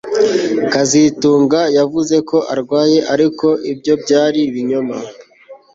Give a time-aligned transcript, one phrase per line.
[0.71, 4.95] kazitunga yavuze ko arwaye ariko ibyo byari ibinyoma